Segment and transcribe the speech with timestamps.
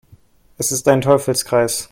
[0.57, 1.79] Es ist ein Teufelskreis.